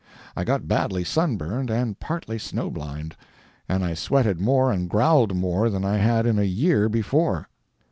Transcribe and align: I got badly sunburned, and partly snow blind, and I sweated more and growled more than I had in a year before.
I 0.35 0.43
got 0.43 0.67
badly 0.67 1.03
sunburned, 1.03 1.69
and 1.69 1.99
partly 1.99 2.39
snow 2.39 2.71
blind, 2.71 3.15
and 3.69 3.85
I 3.85 3.93
sweated 3.93 4.41
more 4.41 4.71
and 4.71 4.89
growled 4.89 5.35
more 5.35 5.69
than 5.69 5.85
I 5.85 5.97
had 5.97 6.25
in 6.25 6.39
a 6.39 6.43
year 6.43 6.89
before. 6.89 7.47